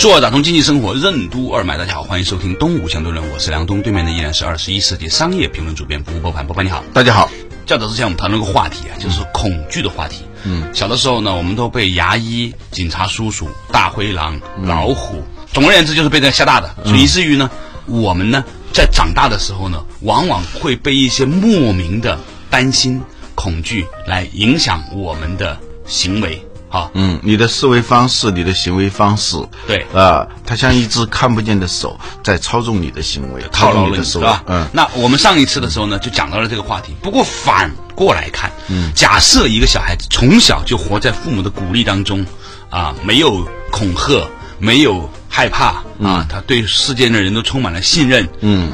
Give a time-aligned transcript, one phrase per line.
[0.00, 7.28] 做打通经济生活任督二脉，大家好，欢迎收听东吴相对论，我是梁东，对面的依然是二十一世纪商业评论主编吴伯凡，伯凡你好，大家好。
[7.66, 10.24] 较早之前我们谈论个话题啊，就是恐惧的话题。
[10.44, 17.50] 嗯，小的时候呢，我们都被牙医、警察叔叔、大灰狼、老虎，总而言之就是被这吓大的，所以以至于呢，
[17.84, 18.42] 我们呢
[18.72, 23.02] 在长大的时候呢，往往会被一些莫名的担心、
[23.34, 26.42] 恐惧来影响我们的行为。
[26.72, 34.44] 好，嗯，你的思维方式，你的行为方式，对啊，它像一只看不见的手在操纵你的行为，操纵你的手，是吧？
[34.46, 36.94] 嗯，那我们上一次的时候呢，就讲到了这个话题。
[37.02, 42.24] 不过反过来看，嗯，假设一个小孩子从小就活在父母的鼓励当中，
[42.70, 44.24] 啊，没有恐吓，
[44.60, 48.70] 没有害怕，啊，他对世间的人都充满了信任，嗯，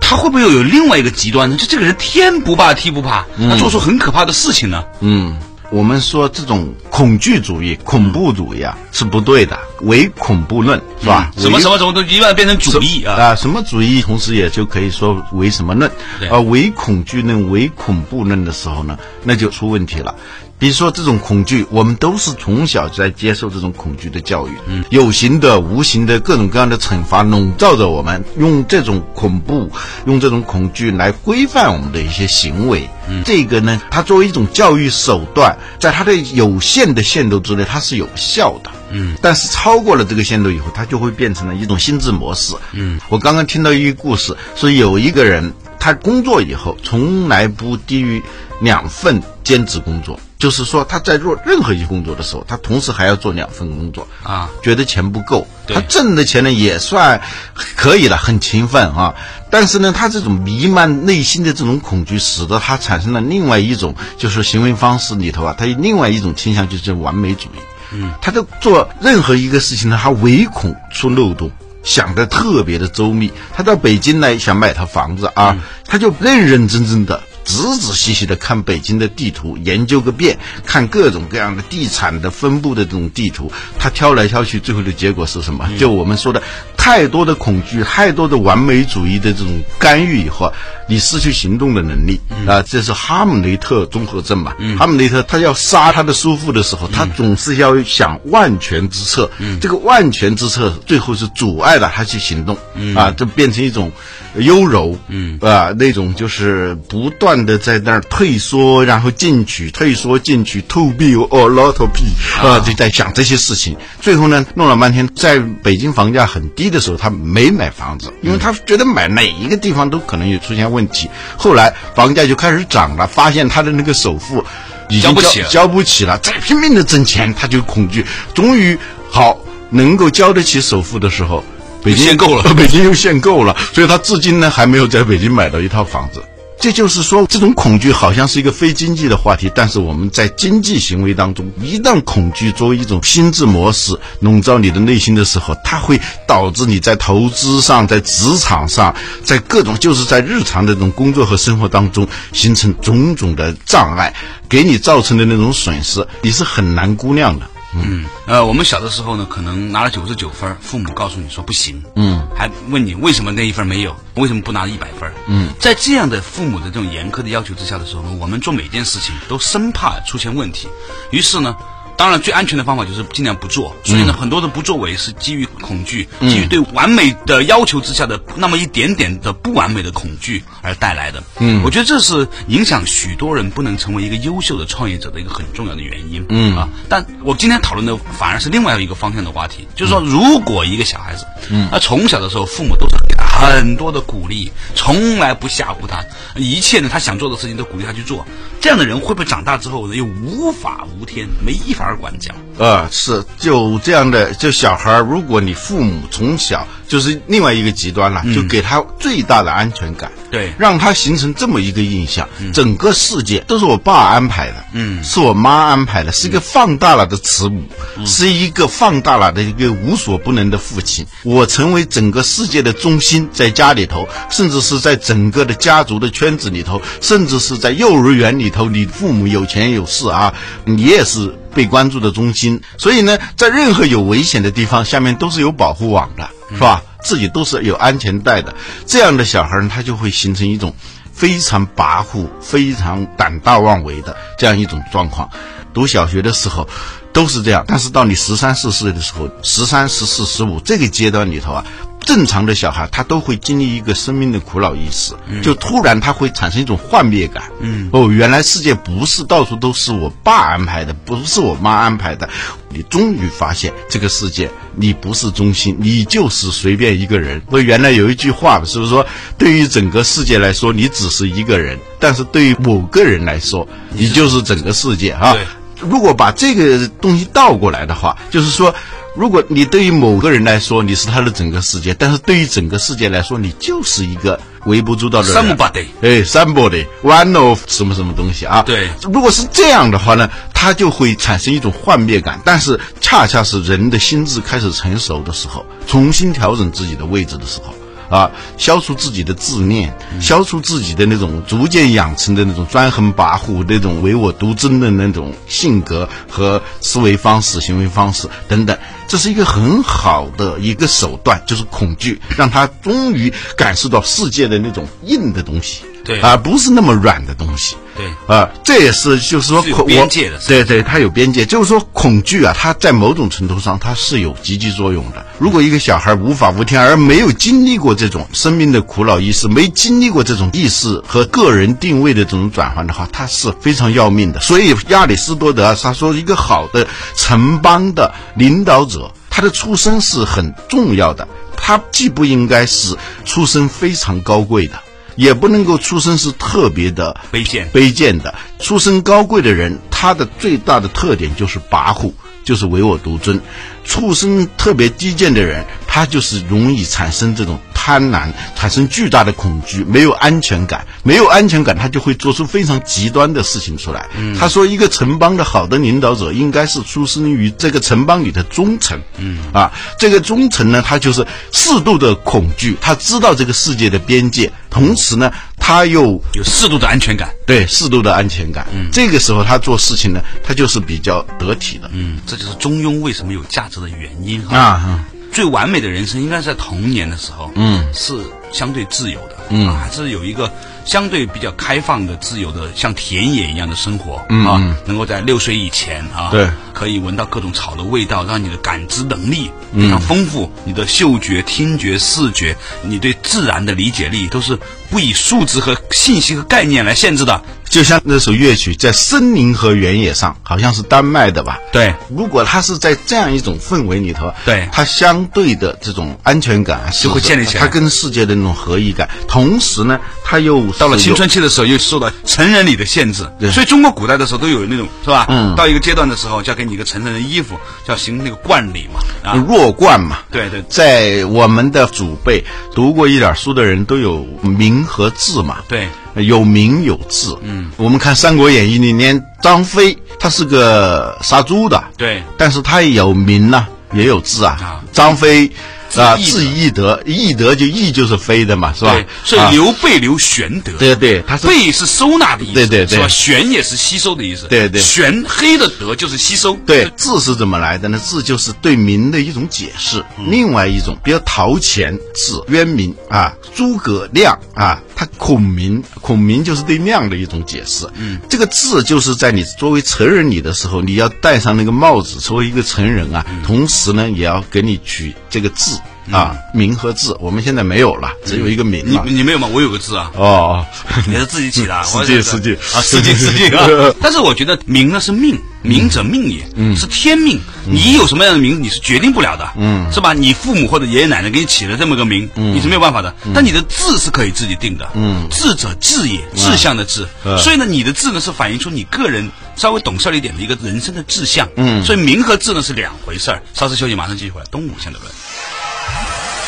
[0.00, 1.56] 他会不会又有另外一个极端呢？
[1.56, 4.82] 就这个人天不怕地不怕，他做出很可怕的事情呢？
[4.98, 5.36] 嗯。
[5.70, 11.30] 我们说这种恐惧主义、恐怖主义啊是不对的，唯恐怖论是吧？
[11.36, 13.14] 什么什么什么都一万变成主义啊？
[13.14, 14.00] 啊，什么主义？
[14.00, 15.90] 同时也就可以说唯什么论？
[16.30, 20.14] 而唯恐惧论、唯恐怖论的时候呢，那就出问题了。
[20.58, 29.70] 比如说这种恐惧，我们都是从小在接受这种恐惧的教育，嗯，有形的、无形的各种各样的惩罚笼罩着我们，用这种恐怖、
[30.06, 32.88] 用这种恐惧来规范我们的一些行为。
[33.08, 38.70] 嗯，这个呢，它作为一种教育手段，在它的有限的限度之内，它是有效的。
[38.90, 42.54] 嗯，但是超过了这个限度以后，它就会变成了一种心智模式。
[42.72, 48.22] 嗯，我刚刚听到一个故事，说有一个人，他工作以后从来不低于
[48.60, 50.18] 两份兼职工作。
[50.38, 55.46] 就是说，他在做任何一工作的时候，他同时还要做两份工作啊，觉得钱不够。
[55.66, 57.20] 他挣的钱呢也算
[57.54, 59.14] 可以了，很勤奋啊。
[59.50, 67.58] 但是呢，他这种弥漫内心的这种恐惧，使得他产生了另外一种，就是行为方式里头啊，他有另外一种倾向，就是完美主义。
[67.92, 71.50] 嗯，他就做任何一个事情呢，他唯恐出漏洞，
[71.82, 73.32] 想的特别的周密。
[73.54, 77.22] 他到北京来想买套房子啊，他就认认真真的。
[77.46, 85.68] 仔仔细细的看北京的地图，研究个遍，看各种各样的地产的分布的这种地图，他挑来挑去，最后的结果是什么？
[85.78, 86.42] 就我们说的，
[86.86, 90.52] 太多的恐惧，太多的完美主义的这种干预以后，
[90.88, 92.62] 你失去行动的能力啊！
[92.62, 94.54] 这是哈姆雷特综合症嘛？
[94.78, 99.28] 哈姆雷特他要杀他的叔父的时候，他总是要想万全之策，
[99.60, 102.56] 这个万全之策最后是阻碍了他去行动
[102.94, 103.90] 啊，就变成一种
[104.36, 107.36] 优柔，嗯啊，那种就是不断。
[107.46, 112.02] 的在那儿退缩，然后进取，退缩进取，to be or not to be，
[112.44, 113.76] 啊，就在想这些事情。
[114.00, 121.08] 最后呢，弄了半天，在北京房价很低的时候，他没买房子，因为他觉得买哪一个地方都可能有出现问题。
[121.36, 124.44] 后来房价就开始涨了，发现他的那个首付
[124.88, 128.04] 已经交不起，交不起了，再拼命的挣钱，他就恐惧。
[128.34, 128.78] 终于
[129.10, 129.38] 好
[129.70, 131.42] 能够交得起首付的时候，
[131.82, 136.22] 北京限购了，北京又限购了，所以他至今呢还没有在北京买到一套房子。
[136.58, 154.14] 这就是说，这种恐惧好像是一个非经济的话题，但是我们在经济行为当中，一旦恐惧作为一种心智模式笼罩你的内心的时候，它会导致你在投资上、在职场上、在各种就是在日常的这种工作和生活当中形成种种的障碍，
[154.48, 157.46] 给你造成的那种损失，你是很难估量的。
[157.74, 165.12] 嗯，呃，我们小的时候呢，可能拿了九十九分，父母告诉你说不行，嗯，还问你为什么那一分没有，为什么不拿一百分？
[165.26, 170.68] 嗯，在这样的父母的这种严苛的要求之下的时候呢，我们做每件事情都生怕出现问题，
[171.10, 171.56] 于是呢。
[171.96, 173.74] 当然，最安全的方法就是尽量不做。
[173.84, 181.22] 所以呢，很多的不作为是基于恐惧，基于对完美的要求之下的那么一点点的不完美的恐惧而带来的。
[181.38, 186.24] 嗯，我觉得这是影响许多人不能成为一个优秀的创业者的一个很重要的原因。
[186.28, 192.96] 嗯啊，但我今天讨论的反而是另外一个方向的话题，就是说，如果一个小孩子，嗯，他从小的时候父母都是
[193.38, 196.04] 很多的鼓励，从来不吓唬他，
[196.36, 198.26] 一切呢他想做的事情都鼓励他去做，
[198.60, 201.94] 这样的人会不会长大之后呢又无法无天，没法？
[201.96, 204.32] 管教啊，是就这样的。
[204.34, 210.10] 就小孩儿，如果你父母从小就是另外一个极端了，就给他最大的安全感。
[210.28, 217.62] 对让他形成这么一个印象，整个世界都是我爸安排的，嗯是我妈安排的，是一个放大了的慈母，
[218.04, 221.06] 是一个放大了的一个无所不能的父亲。
[221.22, 232.60] 我成为整个世界的中心，在家里头，甚至是在整个的家族的圈子里头，甚至是在幼儿园里头，你父母有钱有势啊，你也是被关注的中心。
[232.78, 236.82] 所以呢，在任何有危险的地方，下面都是有保护网的，是吧？
[237.02, 238.54] 自己都是有安全带的，
[238.84, 240.74] 这样的小孩呢，他就会形成一种
[241.12, 245.30] 非常跋扈、非常胆大妄为的这样一种状况。
[245.72, 246.66] 读小学的时候
[247.12, 251.64] 都是这样，但是到你十三四岁的时候，十三、十四、十五这个阶段里头啊，
[252.06, 255.12] 正常的小孩他都会经历一个生命的苦恼意识，
[255.42, 257.50] 就突然他会产生一种幻灭感。
[257.60, 262.28] 嗯，哦，原来世界不是到处都是我爸安排的，不是我妈安排的。
[262.68, 267.40] 你终于发现这个世界你不是中心，你就是随便一个人。
[267.40, 269.04] 不，原来有一句话是不是说，
[269.36, 275.36] 对于整个世界来说，你只是一个人，但是对于某个人来说，你就是整个世界啊。
[275.80, 278.74] 如果把这个东西倒过来的话，就是说，
[279.16, 285.56] 如果你对于某个人来说你是他的整个世界，但是对于整个世界来说，你就是一个微不足道的人。
[285.56, 288.62] Somebody 哎，somebody one of 什么什么东西啊？
[288.62, 292.40] 对如果是这样的话呢，他就会产生一种幻灭感。
[292.44, 297.74] 但是恰恰是人的心智开始成熟的时候，重新调整自己的位置的时候。
[298.08, 317.76] 啊，消除自己的自恋，消除自己的那种逐渐养成的那种专横跋扈、那种唯我独尊的那种性格和思维方式、行为方式等等，这是一个很好的一个手段，就是恐惧，让他终于感受到世界的那种硬的东西，对而不是那么软的东西。
[317.96, 325.24] 对啊，这也是就是说有恐边界的对对，它有边界，就是说恐惧啊，它在某种程度上它是有积极作用的。
[325.38, 334.40] 如果一个小孩无法无天，而没有经历过这种生命的苦恼意识，没经历过这种意识和个人定位的这种转换的话，他是非常要命的。
[334.40, 336.86] 所以亚里士多德啊他说，一个好的
[337.16, 341.26] 城邦的领导者，他的出身是很重要的。
[341.56, 342.94] 他既不应该是
[343.24, 344.78] 出身非常高贵的。
[345.16, 348.34] 也不能够出身是特别的卑贱卑贱的。
[348.60, 352.12] 出身高贵的人，他的最大的特点就是跋扈，
[352.44, 353.40] 就是唯我独尊。
[353.84, 355.64] 出身特别低贱的人，
[355.96, 364.06] 他就是容易产生这种贪婪，产生巨大的恐惧，没有安全感，没有安全感，他就会做出非常极端的事情出来。
[364.18, 369.00] 嗯他说，一个城邦的好的领导者，应该是出生于这个城邦里的忠臣。
[369.16, 377.30] 嗯啊，这个忠臣呢，他就是适度的恐惧，他知道这个世界的边界，同时呢，他又有适度的安全感。
[377.46, 378.66] 对适度的安全感。
[378.74, 381.90] 嗯，这个时候他做事情呢，他就是比较得体的。
[381.94, 384.58] 嗯，这就是中庸为什么有价值的原因哈。
[384.58, 385.00] 啊，
[385.36, 388.14] 最完美的人生应该是在童年的时候，嗯，是
[388.54, 389.68] 相对自由的，嗯。
[389.68, 390.50] 啊还是有一个
[390.86, 399.82] 相对比较开放的、自由的，像田野一样的生活，嗯啊，能够在六岁以前啊，对，可以闻到各种草的味道，让你的感知能力嗯。
[399.82, 404.58] 非常丰富，你的嗅觉、听觉、视觉，你对自然的理解力都是
[404.88, 407.42] 不以数字和信息和概念来限制的。
[407.76, 411.58] 就像那首乐曲在森林和原野上，好像是丹麦的吧？
[411.70, 414.66] 对，如果它是在这样一种氛围里头，对。
[414.72, 417.60] 它相对的这种安全感啊就会建立起来。
[417.60, 423.50] 他跟世界的那种合一感，同时呢，它又到了青春期的时候，又受到成人礼的限制，对。
[423.50, 425.26] 所以中国古代的时候都有那种是吧？
[425.28, 425.54] 嗯。
[425.54, 427.56] 到一个阶段的时候，就要给你一个成人的衣服，
[427.86, 429.00] 就要行那个冠礼嘛，
[429.30, 430.20] 啊，弱冠嘛。
[430.30, 430.64] 对对。
[430.70, 432.42] 在我们的祖辈
[432.74, 435.58] 读过一点书的人都有名和字嘛。
[435.68, 435.88] 对，
[436.22, 437.38] 有名有字。
[437.42, 444.58] 嗯，我们看《三国演义》里面，张飞他是个杀猪的，对但是他也有名呐、也有字啊。
[444.60, 445.50] 啊张飞
[445.94, 453.08] 啊，字翼德，翼德就翼就是飞的嘛，是吧对？，所以啊刘备刘玄德，对对，他是备是收纳的意思，对对对是吧？
[453.08, 457.98] 玄也是吸收的意思，对对玄黑的德就是吸收，对字是怎么来的呢？
[457.98, 467.86] 字就是对名的一种解释，嗯另外一种比较陶潜字渊明啊，诸葛亮啊，他孔明，孔明就是对亮的一种解释。
[467.94, 475.78] 嗯，这个字就是在你作为成人礼的时候，你要戴上那个帽子，作为一个成人啊，嗯同时呢，也要给你取这个字
[476.10, 479.04] 啊，名和字，我们现在没有了，只有一个名你了。
[479.06, 479.48] 你没有吗？
[479.52, 480.66] 我有个字啊，哦，
[481.10, 483.94] 也是自己起的啊，失我也是敬失敬啊，失敬失敬啊！
[484.00, 486.46] 但是我觉得名呢是命，名者命也，
[486.76, 487.40] 是天命。
[487.68, 490.12] 你有什么样的名，你是决定不了的，嗯，是吧？
[490.12, 493.12] 你父母或者爷爷奶奶给你起了这么个名，你是没有办法的。
[493.34, 497.04] 但你的字是可以自己定的，嗯，智者智也，志向的志。
[497.38, 501.84] 所以呢，你的字呢是反映出你个人稍微懂事了一点的一个人生的志向，嗯。
[501.84, 503.42] 所以名和字呢是两回事儿。
[503.52, 504.46] 稍事休息，马上继续回来。
[504.52, 505.12] 东吴相对论。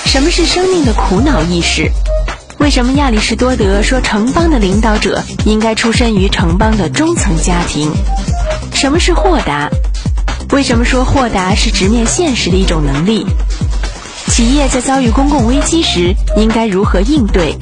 [0.09, 1.93] 什么是生命的苦恼意识？
[2.57, 7.93] 为什么亚里士多德说城邦的领导者应该出身于城邦的中层家庭？
[8.73, 9.69] 什么是豁达？
[10.51, 13.27] 为什么说豁达是直面现实的一种能力？
[14.29, 17.55] 企业在遭遇公共危机时应该如何应对？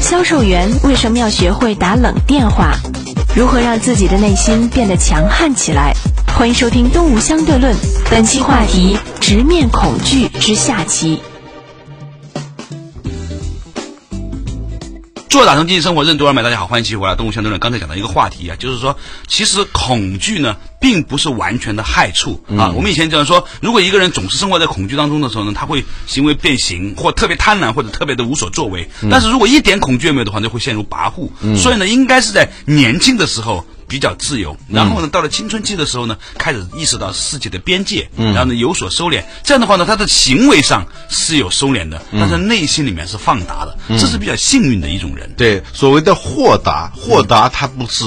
[0.00, 2.72] 销售员为什么要学会打冷电话？
[3.36, 5.94] 如何让自己的内心变得强悍起来？
[6.36, 7.72] 欢迎收听《东吴相对论》，
[8.10, 11.22] 本期话题：直面恐惧之下期。
[15.36, 17.60] 做打通经济生活任督二脉，大家好，欢迎继续回来《动物相对论》。
[17.62, 22.70] 刚才讲到一个话题啊，就是说，其实恐惧呢，并不是完全的害处啊。
[22.70, 28.88] 我们以前讲说，如果一个人总是生活在恐惧当中的时候呢，他会行为变形，或特别贪婪，或者特别的无所作为。
[29.10, 31.56] 但是如果一点恐惧也没有的话，就会陷入跋扈。
[31.56, 33.66] 所以呢，应该是在年轻的时候。
[33.88, 39.22] 比较自由，然后呢，到了青春期的时候呢，开始意识到世界的边界，然后呢有所收敛。
[39.44, 45.32] 这样的话呢，他的行为上是有收敛的，但是内心里面是放达的，这是比较幸运的一种人。
[45.36, 48.04] 对，所谓的豁达，豁达他不是。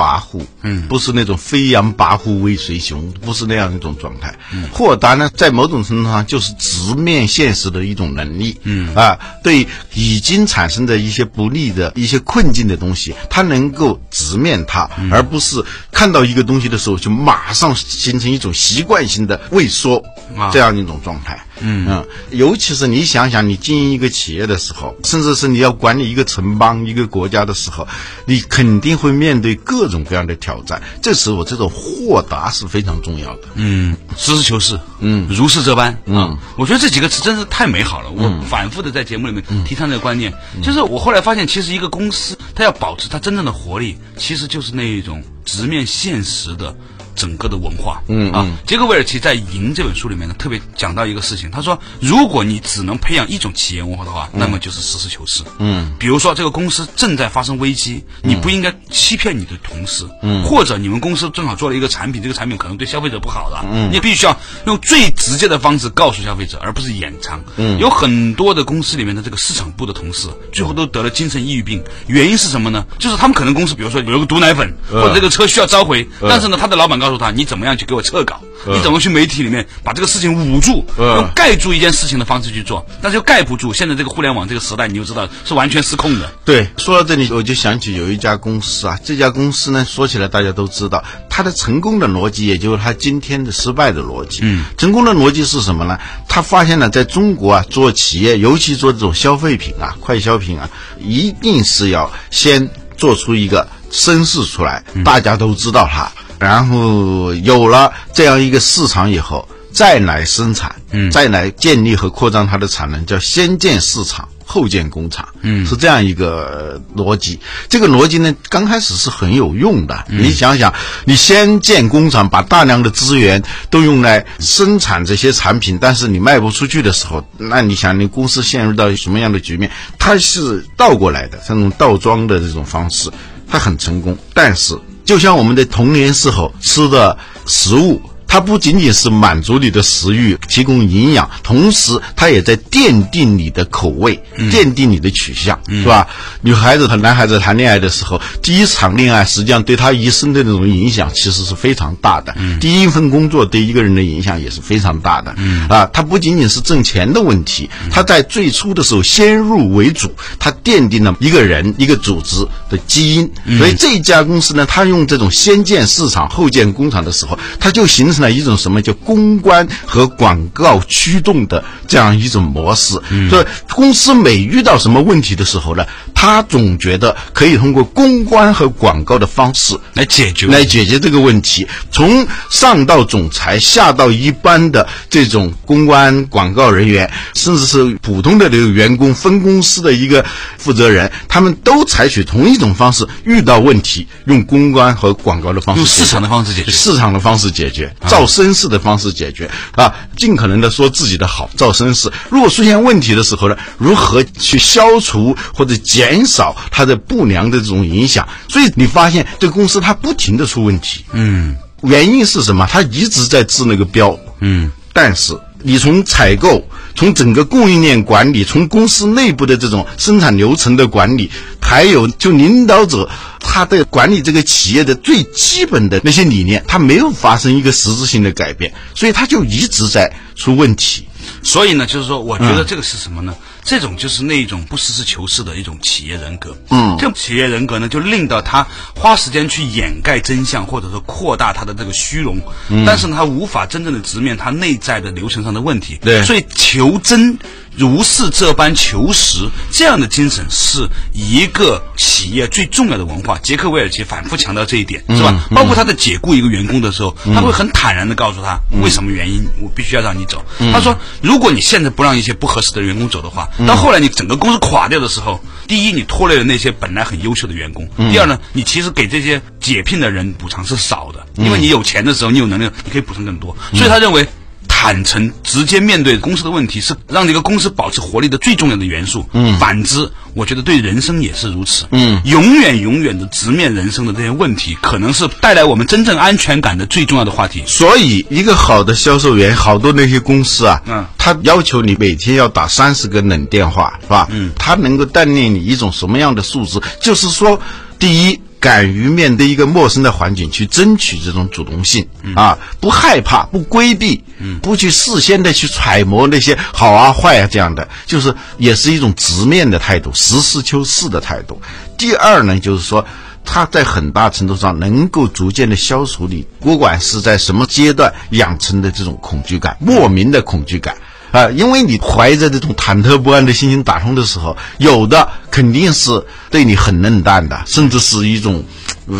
[0.00, 4.34] 跋扈，嗯，不是那种飞扬跋扈为随雄，不是那样一种状态。
[4.72, 8.94] 豁达呢，在某种程度上就是直面现实的一种能力，嗯。
[8.94, 20.02] 啊，对已经产生的一些不利的一些困境的东西，他能够直面它，而不是看到一个东西的时候就马上形成一种习惯性的畏缩
[20.50, 21.38] 这样一种状态。
[21.60, 27.86] 嗯嗯，尤其是你想想，你经营一个企业的时候，甚至是你要管理一个城邦、一个国家的时候，
[28.24, 30.82] 你肯定会面对各种各样的挑战。
[31.02, 33.42] 这时候，这种豁达是非常重要的。
[33.54, 35.96] 嗯，实事求是，嗯，如是这般。
[36.06, 38.10] 嗯，我觉得这几个词真是太美好了。
[38.10, 46.74] 我反复的在节目里面提倡这个观念，就是我后来发现，其实一个公司它要保持它真正的活力，其实就是那一种直面现实的。
[47.20, 64.34] 整个的文化，嗯啊，杰克韦尔奇在《赢》这本书里面呢，特别讲到一个事情，他说，如果你只能培养一种企业文化的话，那么就是实事求是，嗯，比如说这个公司正在发生危机，你不应该欺骗你的同事，嗯，或者你们公司正好做了一个产品，这个产品可能对消费者不好了，嗯，你必须要
[64.64, 72.86] 用最直接的方式告诉消费者，而不是掩藏，嗯，有很多的公司里面的这个市场部的同事，最后都得了精神抑郁病，原因是什么呢？
[72.98, 78.40] 就是他们可能公司，比如说有个毒奶粉，或者这个车需要召回，但是呢，他的老板告告诉他，你怎么样去给我撤稿？
[78.66, 82.86] 你怎么去媒体里面把这个事情捂住，用盖住一件事情的方式去做？
[83.02, 83.72] 但是又盖不住。
[83.72, 86.30] 现在这个互联网这个时代，你就知道是完全失控的。
[86.44, 94.40] 对，说到这里，我就想起有一家公司啊，这家公司呢，说起来大家都知道，它的成功的逻辑，也就是它今天的失败的逻辑。
[94.42, 95.98] 嗯，成功的逻辑是什么呢？
[96.28, 100.68] 他发现了，在中国啊，做企业，尤其做这种消费品啊、快消品啊，
[101.00, 106.12] 一定是要先做出一个声势出来，大家都知道它。
[106.40, 117.38] 然后有了这样一个市场以后，再来生产，嗯，再来建立和扩张它的产能，叫先建市场后建工厂，嗯，是这样一个逻辑。
[117.68, 120.06] 这个逻辑呢，刚开始是很有用的。
[120.08, 129.70] 你想想，你先建工厂，把大量的资源都用来生产这些产品，但是你卖不出去的时候，那你想，你公司陷入到什么样的局面？
[129.98, 133.10] 它是倒过来的，这种倒装的这种方式，
[133.46, 134.74] 它很成功，但是。
[135.10, 138.00] 就像我们的童年时候吃的食物。
[138.30, 144.22] 它不仅仅是满足你的食欲，提供营养，同时它也在奠定你的口味，
[144.52, 146.06] 奠定你的取向，是吧？
[146.40, 152.32] 女孩子和男孩子谈恋爱的时候，第一场恋爱实际上对他一生的那种影响其实是非常大的。
[152.60, 155.34] 第一份工作对一个人的影响也是非常大的。
[155.68, 160.08] 啊，它不仅仅是挣钱的问题，它在最初的时候先入为主，
[160.38, 163.28] 它奠定了一个人一个组织的基因。
[163.58, 168.19] 所以这家公司呢，它用这种先建市场后建工厂的时候，它就形成。
[168.20, 175.84] 那一种什么叫公关和广告驱动的这样一种模式，所以公司每遇到什么问题的时候呢，
[176.14, 181.66] 他总觉得可以通过公关和广告的方式来解决来解决这个问题。
[181.90, 190.24] 从上到总裁，下到一般的这种公关广告人员，甚至是普通的这个员工、分公司的一个
[190.58, 197.94] 负责人，他们都采取同一种方式，遇到问题用公关和广告的方式，用市场的方式解决，市场的方式解决。
[198.10, 202.10] 造声势的方式解决啊，尽可能的说自己的好，造声势。
[202.28, 208.28] 如果出现问题的时候呢，如何去消除或者减少它的不良的这种影响？
[208.48, 212.66] 所以你发现这个公司它不停的出问题，嗯，原因是什么？
[212.68, 216.64] 它一直在治那个标，嗯，但是你从采购。
[216.96, 221.30] 从整个供应链管理，从公司内部的这种生产流程的管理，
[221.62, 231.06] 还有就领导者他的管理这个企业的最基本的那些理念，他没有发生一个实质性的改变，所以他就一直在出问题。
[231.42, 233.34] 所以呢，就是说，我觉得这个是什么呢？
[233.70, 236.56] 这种就是那一种不实事求是的一种企业人格。
[236.70, 242.36] 嗯，这种企业人格呢，就令到他花时间去掩盖真相，或者说扩大他的这个虚荣。
[242.68, 245.96] 嗯，但是呢，他无法真正的直面他内在的流程上的问题。
[246.02, 247.38] 对，所以求真。
[247.76, 253.38] 如是这般求实，这样的精神是一个企业最重要的文化。
[253.38, 255.48] 杰克韦尔奇反复强调这一点，是吧？
[255.50, 260.44] 包括他在解雇一个员工的时候，他会很坦然的告诉他为什么原因，我必须要让你走。
[260.72, 273.56] 他说，如果你现在不让一些不合适的员工走的话，到后来你整个公司垮掉的时候，第一，你拖累了那些本来很优秀的员工；第二呢，你其实给这些解聘的人补偿是少的，因为你有钱的时候，你有能力，你可以补偿更多。
[273.72, 274.28] 所以他认为。
[274.72, 279.28] 坦诚、直接面对公司的问题，是让这个公司保持活力的最重要的元素。
[279.34, 281.84] 嗯，反之，我觉得对人生也是如此。
[281.90, 287.62] 嗯，永远、永远的直面人生的这些问题，可能是带来我们真正安全感的最重要的话题。
[287.66, 294.28] 所以，一个好的销售员，好多那些公司啊，嗯，他要求你每天要打三十个冷电话，是吧？
[294.30, 296.80] 嗯，他能够锻炼你一种什么样的素质？
[297.02, 297.60] 就是说，
[297.98, 298.40] 第一。
[298.60, 304.22] 敢于面对一个陌生的环境去争取这种主动性啊，不害怕，不规避，
[304.60, 311.60] 不去事先的去揣摩那些好啊坏啊这样的，就是也是一种直面的态度，实事求是的态度。
[311.96, 313.06] 第二呢，就是说
[313.44, 320.96] 他在很大程度上能够逐渐的消除你，不管是在什么阶段养成的这种恐惧感，莫名的恐惧感。
[321.32, 328.64] 啊，因为你怀着这种忐忑不安的心情打通的时候，有的肯定是对你很冷淡的，甚至是一种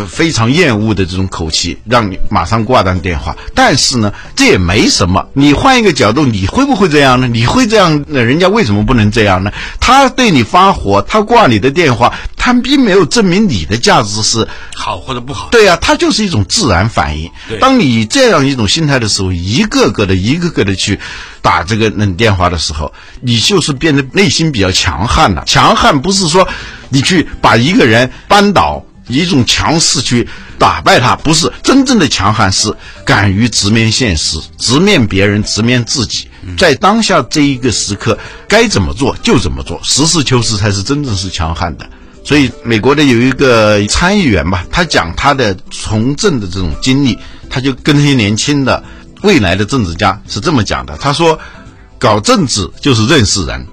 [0.08, 3.36] 非常厌恶的这种口气，让你马上挂断电话。
[3.54, 5.26] 但是呢，这也没什么。
[5.32, 7.28] 你换一个角度，你会不会这样呢？
[7.28, 8.04] 你会这样？
[8.08, 9.52] 那人家为什么不能这样呢？
[9.80, 15.48] 他对你发火，他挂你的电话，他并没有证明你的价值是好或者不好。
[15.50, 17.30] 对呀，他就是一种自然反应。
[17.60, 20.98] 当你这样一种心态的时候，一个个的、一个个的去。
[21.42, 22.92] 打这个冷电话的时候，
[23.22, 25.42] 你就是变得内心比较强悍了。
[25.46, 26.46] 强悍不是说
[26.90, 32.74] 你去把一个人扳倒，一种强势去打败他，不是真正的强悍，是
[33.04, 41.88] 敢于直面现实，直面别人，直面自己，在当下这一个时刻该怎么做就怎么做，实事求是才是真正是强悍的。
[42.24, 48.82] 所以，美国的有一个参议员吧，他讲他的从政的这种经历，他就跟那些年轻的。
[49.22, 51.38] 未来的政治家是这么讲的，他说
[52.00, 53.66] ：“搞政治就是认识人，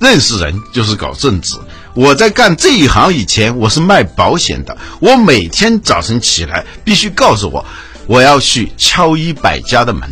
[0.00, 1.54] 认识人就是搞政治。
[1.94, 4.76] 我在干这一行以前，我是卖保险的。
[5.00, 7.64] 我每天早晨起来必须告诉我，
[8.06, 10.08] 我要去敲一百家的门。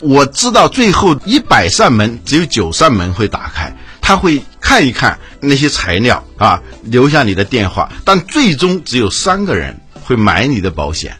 [0.00, 3.76] 我知道最后一百扇门只有九扇门会打开。
[4.00, 11.16] 他会看一看那些材料啊，留下你的电话，但最终只有三个人会买你的保险。”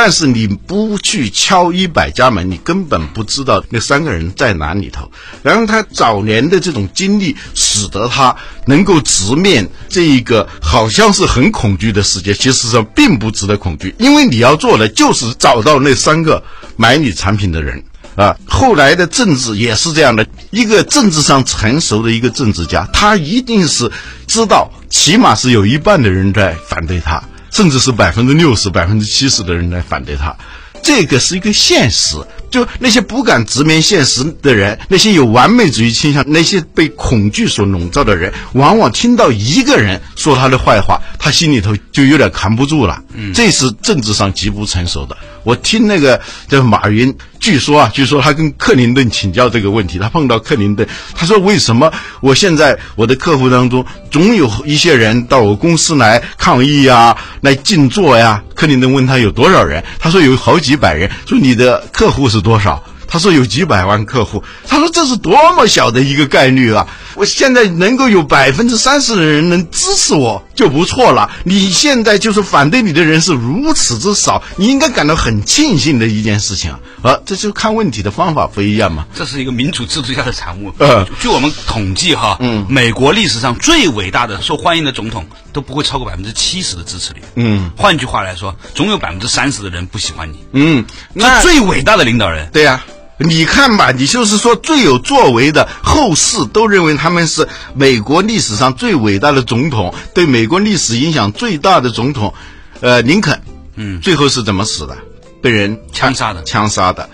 [0.00, 5.10] 但是你不去敲一百家门，你根本不知道那三个人在哪里头。
[5.42, 16.40] 然后他早年的这种经历，使得他能够直面这一个好像是很恐惧的世界，其实上并不值得恐惧，因为你要做的就是找到那三个
[16.76, 17.82] 买你产品的人
[18.14, 18.36] 啊。
[18.46, 23.90] 后来的政治也是这样的，一个政治上成熟的一个政治家，他一定是
[24.28, 27.20] 知道，起码是有一半的人在反对他。
[27.50, 30.36] 甚至是百分之六十、百分之七十的人来反对他，
[30.82, 32.16] 这个是一个现实。
[32.50, 43.02] 就那些不敢直面现实的人，那些有完美主义倾向、那些被恐惧所笼罩的人，往往听到一个人说他的坏话，他心里头就有点扛不住了。
[43.12, 45.14] 嗯，这是政治上极不成熟的。
[45.48, 61.10] 我听那个叫马云，据说啊，据说他跟克林顿请教这个问题，他碰到克林顿，他说：“为什么我现在我的客户当中总有一些人到我公司来抗议啊，来静坐呀？”克林顿问他有多少人，他说有好几百人。
[61.24, 62.84] 说你的客户是多少？
[63.06, 64.44] 他说有几百万客户。
[64.66, 66.86] 他说这是多么小的一个概率啊！
[67.14, 71.30] 我现在能够有百分之三十的人能支持我就不错了。
[71.44, 77.16] 你现在就是反对你的人是如此之少，你应该感到很庆幸的一件事情啊！
[77.24, 79.06] 这就看问题的方法不一样嘛。
[79.14, 80.74] 这是一个民主制度下的产物。
[80.78, 87.22] 呃，据我们统计哈，嗯，美国历史上最伟大的、受欢迎的总统都不会超过百分之七十的支持率。
[87.36, 90.38] 嗯，换句话来说，总有百分之三十的人不喜欢你。
[90.52, 92.84] 嗯，那最伟大的领导人，对呀。
[93.18, 102.32] 你看吧，你就是说最有作为的，后世都认为他们是美国历史上最伟大的总统，对美国历史影响最大的总统，
[102.80, 103.40] 呃，林肯，
[103.74, 104.96] 嗯，最后是怎么死的？
[105.42, 106.42] 被人枪杀的。
[106.44, 107.08] 枪杀的。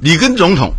[0.00, 0.72] 里根总统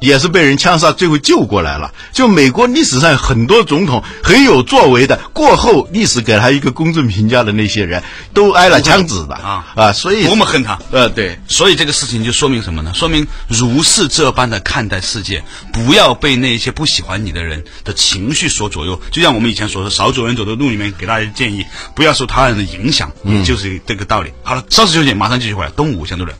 [0.00, 1.92] 也是被人枪杀，最后救过来了。
[2.12, 9.92] 就美国历史上很多总统很有作为的，过后历史给他一个公正评价的那些人，都挨了枪子的啊啊！
[9.92, 10.78] 所以多么恨他！
[10.90, 12.92] 呃，对，所以这个事情就说明什么呢？
[12.94, 19.00] 说明如是这般的看待世界，不要被那些不喜欢你的人的情绪所左右。
[19.10, 24.32] 就像我们以前所说，少走人走的路里面给大家建议，不要受他人的影响，嗯，就是这个道理。
[24.42, 25.70] 好了，稍事休息，马上继续回来。
[25.70, 26.36] 东吴相对论。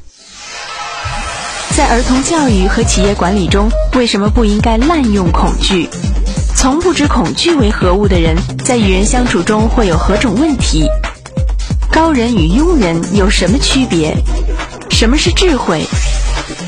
[1.77, 5.89] 在儿童教育和企业管理中，为什么不应该滥用恐惧？
[6.57, 10.89] 从不知恐惧为何物的人，在与人相处中会有何种问题？
[11.91, 14.17] 高人与庸人有什么区别？
[14.91, 15.85] 什么是智慧？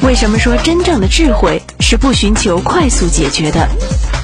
[0.03, 3.69] 为什么说真正的智慧是不寻求快速解决的？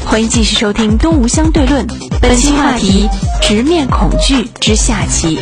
[0.05, 1.85] 欢迎继续收听《东吴相对论》，
[2.21, 3.09] 本期话题：
[3.43, 5.41] 直面恐惧之下期。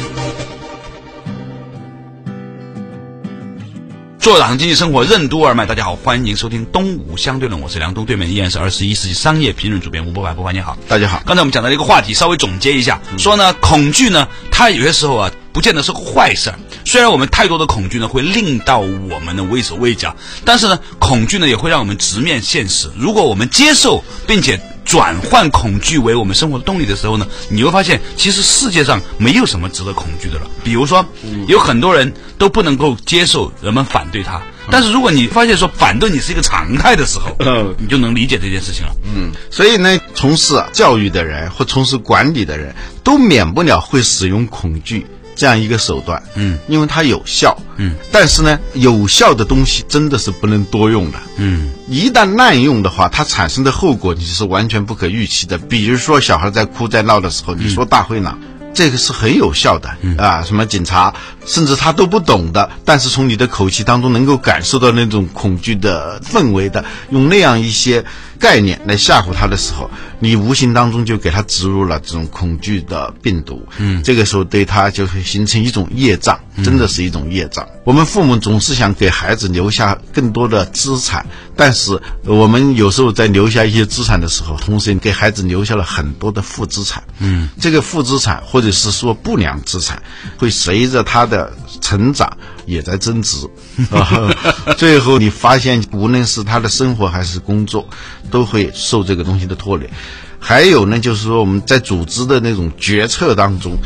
[4.24, 11.22] 做打通经济生活任督二脉，大家好，欢迎收听东吴相对论，我是梁东，对面依然是二十一世纪商业评论主编吴伯凡，伯凡你好，大家好。
[11.26, 16.58] 刚才我们讲到一个话题，稍微总结一下，说呢，恐惧呢，它有些时候啊，不见得是个坏事儿。
[16.86, 22.90] 虽然我们太多的恐惧呢，会令到我们呢畏手畏脚，但是呢，恐惧呢也会让我们直面现实。
[22.96, 30.42] 如果我们接受并且转换恐惧为我们生活的动力的时候呢，你会发现，其实世界上没有什么值得恐惧的了。
[30.62, 31.04] 比如说，
[31.48, 37.74] 有很多人都不能够接受人们反对他，但是如果你发现说反对你是一个常态的时候，嗯。
[37.78, 38.94] 你就能理解这件事情了。
[39.14, 46.22] 嗯，所以呢，从事教育的人或从事管理的人都免不了会使用恐惧这样一个手段。
[46.34, 47.56] 嗯，因为它有效。
[47.76, 51.18] 嗯，但是呢，有效的东西真的是不能多用的。
[51.36, 55.58] 嗯一旦滥用的话，它产生的后果你是完全不可预期的。
[55.58, 58.38] 比如说，小孩在哭在闹的时候，你说大灰狼？
[58.72, 60.42] 这个是很有效的、啊！
[60.42, 61.14] 什么警察，
[61.46, 68.04] 甚至他都不懂的，但是从你的口气当中能够感受到那种恐惧的氛围的，用那样一些
[68.38, 73.66] 概念来吓唬他的时候，你无形当中就给他植入了这种恐惧的病毒。
[73.78, 77.66] 嗯，这个时候对他就会形成一种业障，真的是一种业障。
[77.84, 87.02] 我们父母总是想给孩子留下更多的资产，但是我们有时候在留下一些资产的时候，同时给孩子留下了很多的负资产。
[87.18, 90.02] 嗯，这个负资产或者是说不良资产，
[90.38, 91.52] 会随着他的
[91.84, 93.46] 成长也在增值。
[93.90, 94.34] 啊，
[94.78, 97.86] 最后你发现，无论是他的生活还是工作，
[98.30, 99.90] 都会受这个东西的拖累。
[100.38, 103.76] 还有呢，就是说我们在组织的那种决策当中。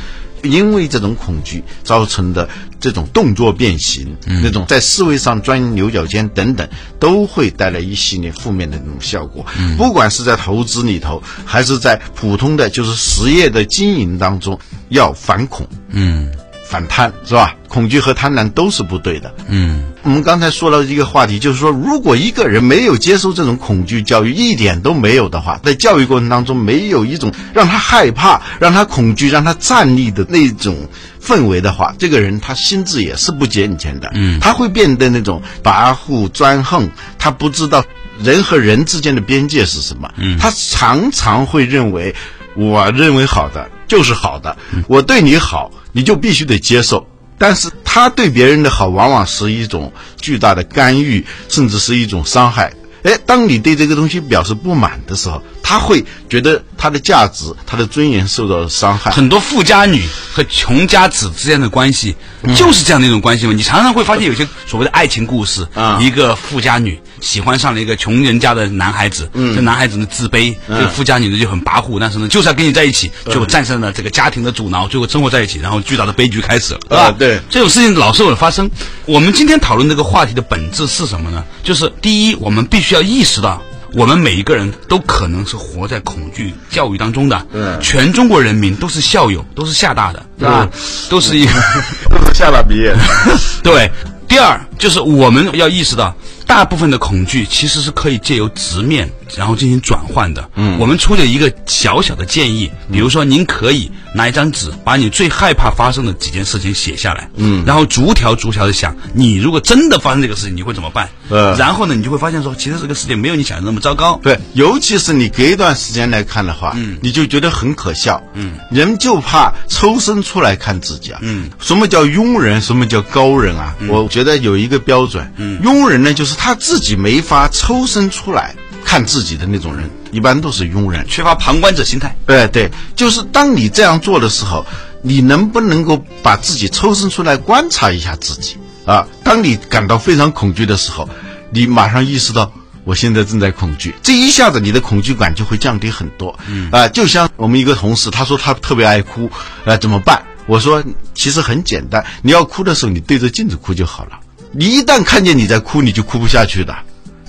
[0.44, 6.68] 因为这种恐惧造成的这种动作变形，那种在思维上钻牛角尖等等，
[7.00, 9.44] 都会带来一系列负面的那种效果。
[9.76, 14.56] 不管是在投资里头，还是在普通的就是实业的经营当中，
[14.90, 16.30] 要反恐，嗯
[16.68, 17.54] 反贪，是吧？
[17.66, 19.34] 恐惧和贪婪都是不对的。
[19.48, 30.76] 嗯我们刚才说了一个话题，就是说，如果一个人没有接受这种恐惧教育，一点都没有的话，在教育过程当中没有一种让他害怕、让他恐惧、让他站立的那种
[31.22, 34.10] 氛围的话，这个人他心智也是不健全的。
[34.14, 37.84] 嗯他会变得那种跋扈专横，他不知道
[38.22, 40.10] 人和人之间的边界是什么。
[40.16, 42.14] 嗯他常常会认为，
[42.56, 47.06] 我认为好的就是好的，我对你好，你就必须得接受。
[47.38, 52.72] 但是他对别人的好，往往是一种巨大的干预，甚至是一种伤害。
[53.04, 59.10] 哎，当你对这个东西表示不满的时候，他会觉得他的价值、他的尊严受到了伤害。
[59.10, 60.02] 很多富家女
[60.32, 63.52] 和穷家子之间的关系嗯就是这样的一种关系嘛。
[63.52, 77.04] 你常常会发现有些所谓的爱情故事，啊一个富家女喜欢上了一个穷人家的男孩子，嗯这男孩子呢自卑，这个富家女呢就很跋扈，但是呢就是要跟你在一起，嗯最后战胜了这个家庭的阻挠，最后生活在一起，然后巨大的悲剧开始了，对吧？
[77.04, 78.70] 啊对这种事情老是会发生。
[79.04, 81.44] 我们今天讨论这个话题的本质是什么呢？
[81.62, 83.62] 就是第一，我们必须要意识到。
[83.92, 90.68] 我们每一个人都可能是活在恐惧教育当中的，嗯全中国人民都是校友，都是厦大的，对吧？
[91.08, 91.52] 都是一个，
[92.10, 92.98] 都是厦大毕业的。
[93.62, 93.90] 对。
[94.28, 96.14] 第二就是我们要意识到，
[96.46, 100.50] 大部分的恐惧其实是可以借由直面，然后进行转换的。
[100.54, 111.08] 嗯，我们出了一个小小的建议，比如说，您可以拿一张纸，把你最害怕发生的几件事情写下来，嗯，然后逐条逐条的想，你如果真的发生这个事情，你会怎么办？
[111.28, 111.54] 呃。
[111.56, 114.18] 然后呢，你就会发现说，其实这个世界没有你想的那么糟糕。
[114.22, 123.74] 对，尤其是你隔一段时间来看的话，嗯，你就觉得很可笑，嗯，人就怕抽身出来看自己啊，嗯，什么叫庸人，什么叫高人啊？
[123.88, 128.54] 我觉得有一个标准，嗯，庸人呢，就是他自己没法抽身出来
[128.88, 131.06] 看自己的那种人，一般都是庸人。
[131.06, 132.16] 缺乏旁观者心态。
[132.24, 134.64] 对对，就是当你这样做的时候，
[135.02, 139.06] 你能不能够把自己抽身出来观察一下自己啊？
[139.22, 141.06] 当你感到非常恐惧的时候，
[141.50, 142.50] 你马上意识到
[142.84, 146.34] 我现在正在恐惧，这一下子你的恐惧感就会降低很多。
[146.48, 149.30] 嗯啊，就像我们一个同事，他说他特别爱哭，
[149.66, 150.22] 呃，怎么办？
[150.46, 150.82] 我说
[151.14, 154.18] 其实很简单，你要哭的时候，你对着镜子哭就好了。
[154.50, 156.74] 你一旦看见你在哭，你就哭不下去的。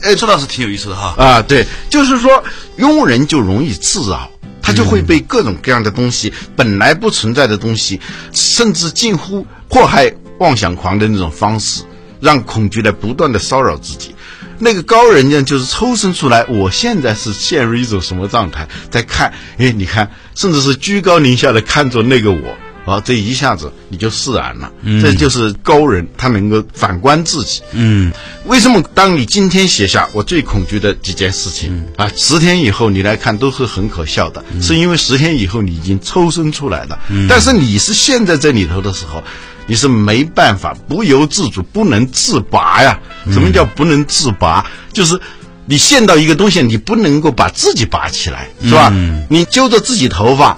[0.02, 1.16] 哎，这倒是挺有意思的哈。
[1.18, 2.44] 啊，对，就是说
[2.78, 4.30] 庸人就容易自扰，
[4.62, 8.00] 他就会被各种各样的东西，本来不存在的东西，
[8.32, 11.84] 甚至近乎迫害妄想狂的那种方式，
[12.20, 14.16] 让恐惧来不断的骚扰自己。
[14.62, 22.58] 那个高人呢，就是抽身出来，我现在是陷入一种什么状态，在看，哎，你看，甚至是居高临下的看着那个我。
[22.86, 24.72] 好，这一下子你就释然了。
[25.02, 27.62] 这就是高人，他能够反观自己。
[27.74, 28.12] 嗯，
[28.46, 36.98] 为什么当你今天写下我最恐惧的几件事情啊，十天以后你来看都是很可笑的，是因为十天以后你已经抽身出来了。
[37.28, 39.24] 但是你是陷在这里头的时候，
[39.68, 43.00] 你是没办法不由自主，不能自拔呀。
[43.32, 44.66] 什么叫不能自拔？
[44.92, 45.20] 就是
[45.66, 48.92] 你陷到一个东西，你不能够把自己拔起来，是吧？
[49.30, 50.58] 你揪着自己头发。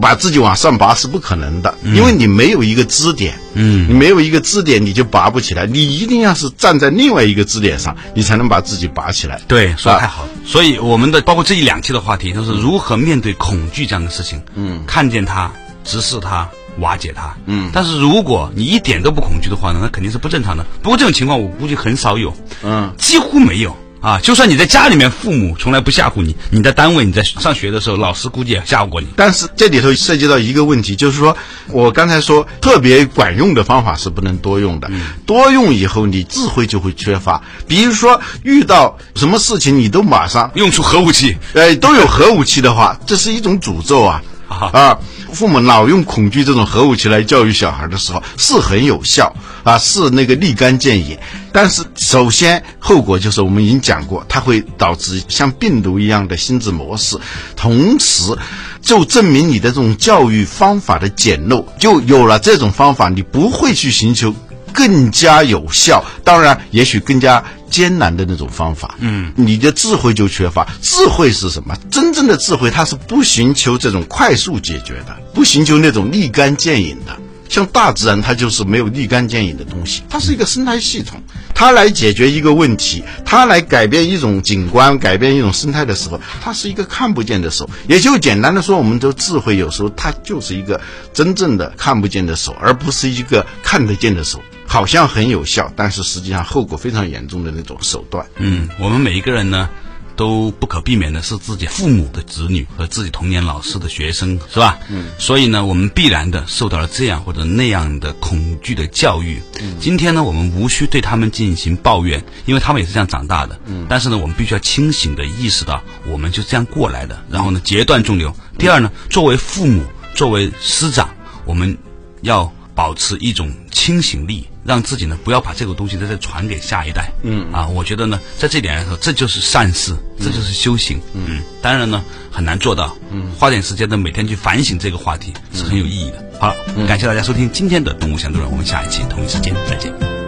[0.00, 5.66] 把自己往上拔是不可能的，因为你没有一个支点，嗯，你没有一个支点，你就拔不起来。
[5.66, 9.40] 你一定要是站在另外一个支点上，你才能把自己拔起来。
[9.46, 10.30] 对，说的太好了。
[10.46, 14.40] 所以我们的包括这一两期的话题，就是如何面对恐惧这样的事情。
[14.54, 15.50] 嗯，看见它，
[15.84, 17.36] 直视它，瓦解它。
[17.46, 20.64] 嗯，但是如果你一点都不恐惧的话呢，那肯定是不正常的。
[20.82, 23.76] 不过这种情况我估计很少有，嗯，几乎没有。
[24.02, 29.06] 啊，就算你在家里面，父母从来不吓唬你；你在单位，你在上学的时候，老师估计也吓唬过你。
[29.16, 31.36] 但是这里头涉及到一个问题，就是说
[31.68, 34.90] 我刚才说特别管用的方法是不能多用的，
[35.24, 37.42] 多用以后你智慧就会缺乏。
[37.68, 44.98] 比如说遇到什么事情，你都马上用出核武器，哎，都有核武器的话，这是一种诅咒啊啊！
[45.32, 51.18] 父母老用恐惧这种核武器来教育小孩的时候，是很有效啊，是那个立竿见影。
[51.52, 57.18] 但是首先后果就是我们已经讲过，它会导致像病毒一样的心智模式，
[57.56, 58.36] 同时
[58.80, 61.64] 就证明你的这种教育方法的简陋。
[61.78, 64.34] 就有了这种方法，你不会去寻求
[64.72, 67.44] 更加有效，当然也许更加。
[67.72, 70.68] 艰难的那种方法，嗯，你的智慧就缺乏。
[70.82, 71.74] 智慧是什么？
[71.90, 77.16] 真正的智慧，它是不寻求这种快速解决的，不寻求那种立竿见影的。
[77.48, 81.22] 像大自然，它就是没有立竿见影的东西，它是一个生态系统，
[81.54, 87.68] 它来解决一个问题，它来改变一种景观、改变一种生态的时候，它是一个看不见的手。
[87.88, 90.80] 也就简单的说，我们的智慧有时候它就是一个
[91.12, 94.40] 真正的看不见的手，而不是一个看得见的手。
[94.72, 98.26] 好像很有效，但是实际上后果非常严重的那种手段。
[98.36, 99.68] 嗯，我们每一个人呢，
[100.16, 104.78] 都不可避免的是自己父母的子女和自己童年老师的学生，是吧？
[104.88, 105.10] 嗯。
[105.18, 109.42] 所以呢，我们必然的受到了这样或者那样的恐惧的教育。
[109.60, 109.76] 嗯。
[109.78, 113.60] 今天呢，我们无需对他们进行抱怨，因为他们也是这样长大的。
[113.66, 113.84] 嗯。
[113.90, 117.22] 但是呢，我们必须要清醒的意识到，我们就这样过来的。
[117.28, 118.34] 然后呢，截断中流。
[118.56, 121.10] 第二呢，作为父母，作为师长，
[121.44, 121.76] 我们
[122.22, 124.48] 要保持一种清醒力。
[124.64, 127.52] 让自己呢不要把这个东西再再传给下一代，嗯。
[127.52, 136.24] 啊，我觉得呢，在这点来说，这就是善事，这就是修行，嗯，当然呢很难做到，嗯，花点时间呢每天去反省这个话题是很有意义的。
[136.40, 140.21] 好了，感谢大家收听今天的动物相对论，我们下一期同一时间再见。